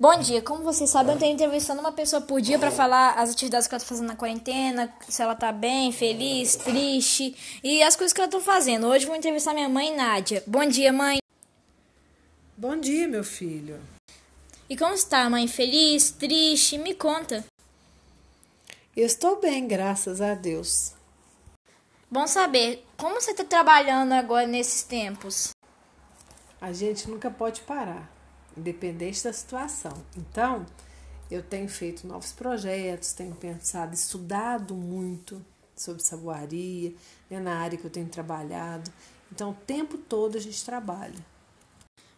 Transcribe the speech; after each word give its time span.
Bom 0.00 0.16
dia, 0.20 0.40
como 0.40 0.62
vocês 0.62 0.88
sabem, 0.90 1.10
eu 1.10 1.14
estou 1.16 1.28
entrevistando 1.28 1.80
uma 1.80 1.90
pessoa 1.90 2.22
por 2.22 2.40
dia 2.40 2.56
para 2.56 2.70
falar 2.70 3.14
as 3.14 3.30
atividades 3.30 3.66
que 3.66 3.74
ela 3.74 3.82
está 3.82 3.88
fazendo 3.88 4.06
na 4.06 4.14
quarentena, 4.14 4.94
se 5.08 5.20
ela 5.20 5.32
está 5.32 5.50
bem, 5.50 5.90
feliz, 5.90 6.54
triste 6.54 7.34
e 7.64 7.82
as 7.82 7.96
coisas 7.96 8.12
que 8.12 8.20
ela 8.20 8.28
está 8.28 8.38
fazendo. 8.38 8.86
Hoje 8.86 9.06
vou 9.06 9.16
entrevistar 9.16 9.52
minha 9.54 9.68
mãe, 9.68 9.92
Nádia. 9.96 10.40
Bom 10.46 10.64
dia, 10.66 10.92
mãe. 10.92 11.18
Bom 12.56 12.78
dia, 12.78 13.08
meu 13.08 13.24
filho. 13.24 13.80
E 14.70 14.76
como 14.76 14.94
está, 14.94 15.28
mãe? 15.28 15.48
Feliz, 15.48 16.12
triste? 16.12 16.78
Me 16.78 16.94
conta. 16.94 17.44
Eu 18.96 19.04
estou 19.04 19.40
bem, 19.40 19.66
graças 19.66 20.20
a 20.20 20.34
Deus. 20.34 20.92
Bom 22.08 22.28
saber, 22.28 22.86
como 22.96 23.20
você 23.20 23.32
está 23.32 23.42
trabalhando 23.42 24.12
agora 24.12 24.46
nesses 24.46 24.84
tempos? 24.84 25.50
A 26.60 26.72
gente 26.72 27.10
nunca 27.10 27.28
pode 27.28 27.62
parar 27.62 28.16
independente 28.58 29.24
da 29.24 29.32
situação. 29.32 29.92
Então, 30.16 30.66
eu 31.30 31.42
tenho 31.42 31.68
feito 31.68 32.06
novos 32.06 32.32
projetos, 32.32 33.12
tenho 33.12 33.34
pensado, 33.34 33.94
estudado 33.94 34.74
muito 34.74 35.44
sobre 35.76 36.02
saboaria, 36.02 36.92
né, 37.30 37.38
na 37.38 37.58
área 37.58 37.78
que 37.78 37.84
eu 37.84 37.90
tenho 37.90 38.08
trabalhado. 38.08 38.90
Então, 39.30 39.50
o 39.50 39.54
tempo 39.54 39.98
todo 39.98 40.36
a 40.36 40.40
gente 40.40 40.64
trabalha. 40.64 41.18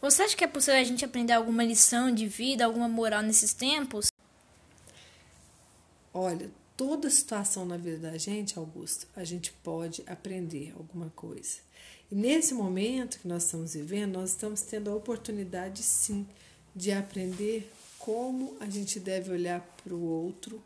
Você 0.00 0.22
acha 0.22 0.36
que 0.36 0.44
é 0.44 0.46
possível 0.46 0.80
a 0.80 0.84
gente 0.84 1.04
aprender 1.04 1.32
alguma 1.32 1.64
lição 1.64 2.12
de 2.12 2.26
vida, 2.26 2.64
alguma 2.64 2.88
moral 2.88 3.22
nesses 3.22 3.54
tempos? 3.54 4.08
Olha, 6.12 6.50
toda 6.76 7.10
situação 7.10 7.64
na 7.64 7.76
vida 7.76 8.10
da 8.10 8.18
gente, 8.18 8.58
Augusto, 8.58 9.06
a 9.14 9.24
gente 9.24 9.52
pode 9.62 10.02
aprender 10.06 10.72
alguma 10.76 11.10
coisa. 11.10 11.58
E 12.10 12.14
nesse 12.14 12.54
momento 12.54 13.18
que 13.18 13.28
nós 13.28 13.44
estamos 13.44 13.74
vivendo, 13.74 14.14
nós 14.14 14.30
estamos 14.30 14.62
tendo 14.62 14.90
a 14.90 14.94
oportunidade, 14.94 15.82
sim, 15.82 16.26
de 16.74 16.92
aprender 16.92 17.70
como 17.98 18.56
a 18.60 18.68
gente 18.68 19.00
deve 19.00 19.32
olhar 19.32 19.60
para 19.82 19.94
o 19.94 20.02
outro, 20.02 20.62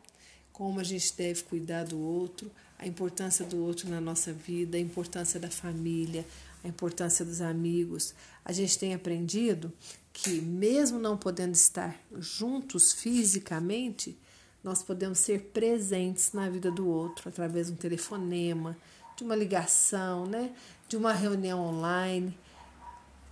como 0.53 0.81
a 0.81 0.85
gente 0.85 1.15
deve 1.17 1.43
cuidar 1.45 1.85
do 1.85 1.99
outro, 1.99 2.51
a 2.79 2.87
importância 2.87 3.45
do 3.45 3.63
outro 3.65 3.89
na 3.89 4.01
nossa 4.01 4.33
vida, 4.33 4.77
a 4.77 4.81
importância 4.81 5.39
da 5.39 5.51
família, 5.51 6.27
a 6.65 6.69
importância 6.69 7.25
dos 7.25 7.41
amigos. 7.41 8.15
A 8.45 8.53
gente 8.53 8.79
tem 8.79 8.95
aprendido 8.95 9.73
que, 10.13 10.41
mesmo 10.41 10.99
não 10.99 11.17
podendo 11.17 11.55
estar 11.55 12.01
juntos 12.19 12.93
fisicamente, 12.93 14.19
nós 14.63 14.83
podemos 14.83 15.19
ser 15.19 15.51
presentes 15.53 16.33
na 16.33 16.49
vida 16.49 16.71
do 16.71 16.89
outro 16.89 17.29
através 17.29 17.69
de 17.69 17.73
um 17.73 17.77
telefonema, 17.77 18.77
de 19.17 19.25
uma 19.25 19.35
ligação, 19.35 20.27
né? 20.27 20.53
de 20.89 20.97
uma 20.97 21.13
reunião 21.13 21.61
online. 21.61 22.37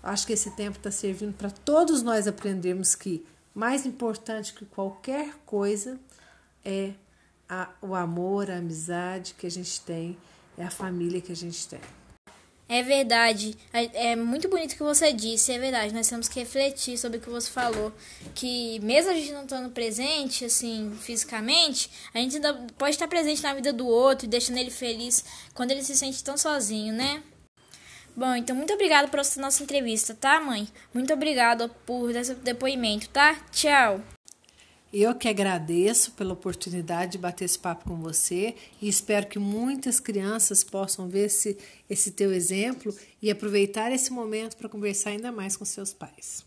Acho 0.03 0.27
que 0.27 0.33
esse 0.33 0.51
tempo 0.53 0.79
está 0.79 0.91
servindo 0.91 1.35
para 1.35 1.51
todos 1.51 2.03
nós 2.03 2.27
aprendermos 2.27 2.95
que 2.95 3.27
mais 3.55 3.87
importante 3.87 4.53
que 4.53 4.65
qualquer 4.67 5.35
coisa 5.47 5.99
é 6.65 6.93
a, 7.49 7.71
o 7.81 7.95
amor, 7.95 8.51
a 8.51 8.59
amizade 8.59 9.35
que 9.35 9.47
a 9.47 9.51
gente 9.51 9.81
tem, 9.81 10.17
é 10.59 10.65
a 10.65 10.71
família 10.71 11.21
que 11.21 11.33
a 11.33 11.37
gente 11.37 11.67
tem. 11.67 11.81
É 12.69 12.83
verdade. 12.83 13.57
É, 13.73 14.17
muito 14.17 14.49
bonito 14.49 14.73
o 14.73 14.77
que 14.77 14.83
você 14.83 15.13
disse, 15.13 15.53
é 15.53 15.59
verdade. 15.59 15.95
Nós 15.95 16.09
temos 16.09 16.29
que 16.29 16.41
refletir 16.41 16.99
sobre 16.99 17.19
o 17.19 17.21
que 17.21 17.31
você 17.31 17.49
falou. 17.49 17.93
Que 18.35 18.81
mesmo 18.81 19.11
a 19.11 19.15
gente 19.15 19.33
não 19.33 19.43
estando 19.43 19.71
presente, 19.71 20.45
assim, 20.45 20.93
fisicamente, 21.01 21.89
a 22.13 22.19
gente 22.19 22.37
ainda 22.37 22.55
pode 22.77 22.93
estar 22.93 23.07
presente 23.07 23.43
na 23.43 23.55
vida 23.55 23.73
do 23.73 23.87
outro 23.87 24.27
deixando 24.27 24.59
ele 24.59 24.71
feliz 24.71 25.25
quando 25.55 25.71
ele 25.71 25.83
se 25.83 25.97
sente 25.97 26.23
tão 26.25 26.37
sozinho, 26.37 26.93
né? 26.93 27.23
Bom, 28.17 28.35
então 28.35 28.57
muito 28.57 28.73
obrigado 28.73 29.11
por 29.11 29.21
essa 29.21 29.41
nossa 29.41 29.63
entrevista, 29.63 30.15
tá, 30.15 30.41
mãe? 30.41 30.67
Muito 30.93 31.13
obrigado 31.13 31.69
por 31.85 32.17
esse 32.17 32.35
depoimento, 32.35 33.09
tá? 33.11 33.35
Tchau. 33.53 34.16
Eu 34.99 35.15
que 35.15 35.29
agradeço 35.29 36.13
pela 36.13 36.33
oportunidade 36.33 37.13
de 37.13 37.19
bater 37.19 37.45
esse 37.45 37.59
papo 37.59 37.85
com 37.85 37.97
você 37.97 38.55
e 38.81 38.89
espero 38.89 39.27
que 39.27 39.39
muitas 39.39 40.01
crianças 40.01 40.65
possam 40.65 41.07
ver 41.07 41.27
esse, 41.27 41.59
esse 41.91 42.13
teu 42.13 42.33
exemplo 42.33 42.97
e 43.21 43.31
aproveitar 43.31 43.93
esse 43.93 44.11
momento 44.11 44.57
para 44.57 44.71
conversar 44.71 45.11
ainda 45.11 45.31
mais 45.31 45.55
com 45.55 45.67
seus 45.67 45.93
pais. 45.93 46.47